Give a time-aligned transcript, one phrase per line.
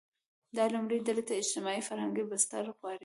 [0.57, 2.99] دا لومړۍ ډلې ته اجتماعي– فرهنګي بستر غوړوي.